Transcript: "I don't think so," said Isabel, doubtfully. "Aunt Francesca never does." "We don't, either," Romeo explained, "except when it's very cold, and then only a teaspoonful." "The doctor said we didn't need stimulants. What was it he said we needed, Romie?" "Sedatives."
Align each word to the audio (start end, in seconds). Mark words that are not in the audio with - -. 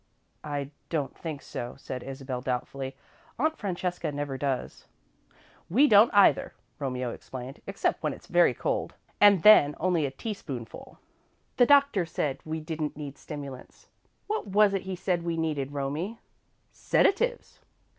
"I 0.43 0.71
don't 0.89 1.15
think 1.15 1.43
so," 1.43 1.75
said 1.77 2.01
Isabel, 2.01 2.41
doubtfully. 2.41 2.95
"Aunt 3.37 3.55
Francesca 3.55 4.11
never 4.11 4.35
does." 4.35 4.87
"We 5.69 5.87
don't, 5.87 6.11
either," 6.11 6.55
Romeo 6.79 7.11
explained, 7.11 7.61
"except 7.67 8.01
when 8.01 8.11
it's 8.11 8.25
very 8.25 8.55
cold, 8.55 8.95
and 9.19 9.43
then 9.43 9.75
only 9.79 10.07
a 10.07 10.09
teaspoonful." 10.09 10.97
"The 11.57 11.67
doctor 11.67 12.07
said 12.07 12.39
we 12.43 12.59
didn't 12.59 12.97
need 12.97 13.15
stimulants. 13.19 13.89
What 14.25 14.47
was 14.47 14.73
it 14.73 14.81
he 14.89 14.95
said 14.95 15.21
we 15.21 15.37
needed, 15.37 15.71
Romie?" 15.71 16.17
"Sedatives." 16.71 17.59